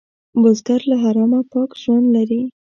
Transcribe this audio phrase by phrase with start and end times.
[0.41, 2.41] بزګر له حرامه پاک ژوند لري